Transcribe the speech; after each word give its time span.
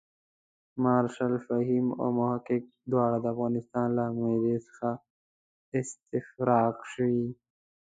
مارشال 0.83 1.33
فهیم 1.47 1.87
او 2.01 2.07
محقق 2.19 2.63
دواړه 2.91 3.17
د 3.21 3.25
افغانستان 3.33 3.87
له 3.97 4.03
معدې 4.19 4.55
څخه 4.67 4.89
استفراق 5.79 6.77
شوي. 6.93 7.27